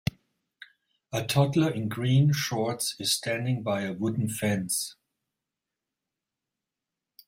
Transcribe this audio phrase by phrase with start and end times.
[1.13, 4.95] A toddler in green shorts is standing by a wooden fence.